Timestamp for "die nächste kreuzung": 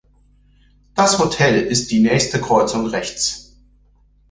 1.91-2.87